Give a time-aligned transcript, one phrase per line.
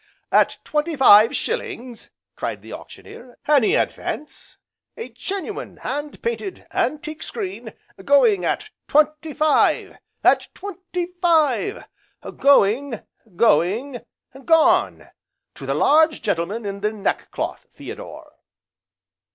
[0.31, 4.57] "At twenty five shillings!" cried the Auctioneer, "any advance?
[4.97, 11.83] a genuine, hand painted, antique screen, going at twenty five at twenty five,
[12.35, 12.99] going
[13.35, 14.01] going
[14.43, 15.09] gone!
[15.53, 18.31] To the large gentleman in the neckcloth, Theodore!"